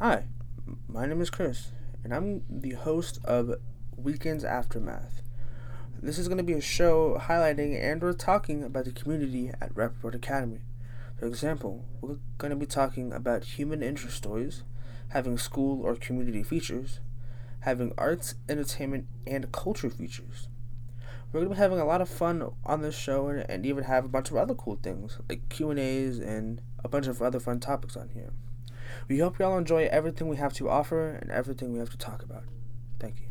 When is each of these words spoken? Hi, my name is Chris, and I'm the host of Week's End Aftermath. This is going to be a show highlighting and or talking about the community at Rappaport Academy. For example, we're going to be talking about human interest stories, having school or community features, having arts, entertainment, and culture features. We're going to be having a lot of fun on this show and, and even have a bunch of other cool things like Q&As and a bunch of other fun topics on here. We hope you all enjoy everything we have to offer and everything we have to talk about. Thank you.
Hi, 0.00 0.26
my 0.86 1.06
name 1.06 1.20
is 1.20 1.28
Chris, 1.28 1.72
and 2.04 2.14
I'm 2.14 2.44
the 2.48 2.74
host 2.74 3.18
of 3.24 3.56
Week's 3.96 4.26
End 4.26 4.44
Aftermath. 4.44 5.22
This 6.00 6.20
is 6.20 6.28
going 6.28 6.38
to 6.38 6.44
be 6.44 6.52
a 6.52 6.60
show 6.60 7.20
highlighting 7.20 7.76
and 7.82 8.00
or 8.04 8.12
talking 8.12 8.62
about 8.62 8.84
the 8.84 8.92
community 8.92 9.50
at 9.60 9.74
Rappaport 9.74 10.14
Academy. 10.14 10.60
For 11.18 11.26
example, 11.26 11.84
we're 12.00 12.18
going 12.38 12.52
to 12.52 12.56
be 12.56 12.64
talking 12.64 13.12
about 13.12 13.42
human 13.42 13.82
interest 13.82 14.16
stories, 14.16 14.62
having 15.08 15.36
school 15.36 15.82
or 15.82 15.96
community 15.96 16.44
features, 16.44 17.00
having 17.62 17.92
arts, 17.98 18.36
entertainment, 18.48 19.08
and 19.26 19.50
culture 19.50 19.90
features. 19.90 20.46
We're 21.32 21.40
going 21.40 21.50
to 21.50 21.56
be 21.56 21.60
having 21.60 21.80
a 21.80 21.84
lot 21.84 22.02
of 22.02 22.08
fun 22.08 22.48
on 22.64 22.82
this 22.82 22.96
show 22.96 23.26
and, 23.26 23.50
and 23.50 23.66
even 23.66 23.82
have 23.82 24.04
a 24.04 24.08
bunch 24.08 24.30
of 24.30 24.36
other 24.36 24.54
cool 24.54 24.78
things 24.80 25.18
like 25.28 25.48
Q&As 25.48 26.20
and 26.20 26.62
a 26.84 26.88
bunch 26.88 27.08
of 27.08 27.20
other 27.20 27.40
fun 27.40 27.58
topics 27.58 27.96
on 27.96 28.10
here. 28.10 28.30
We 29.08 29.18
hope 29.18 29.38
you 29.38 29.46
all 29.46 29.56
enjoy 29.56 29.86
everything 29.86 30.28
we 30.28 30.36
have 30.36 30.52
to 30.54 30.68
offer 30.68 31.10
and 31.10 31.30
everything 31.30 31.72
we 31.72 31.78
have 31.78 31.90
to 31.90 31.98
talk 31.98 32.22
about. 32.22 32.44
Thank 33.00 33.20
you. 33.20 33.27